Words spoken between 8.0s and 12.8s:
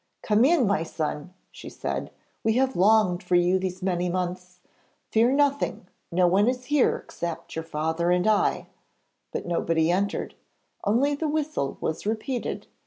and I.' But nobody entered; only the whistle was repeated.